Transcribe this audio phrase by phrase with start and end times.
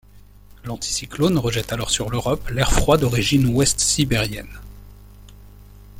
[0.65, 4.49] L'anticyclone rejette alors sur l’Europe l’air froid d’origine ouest sibérienne.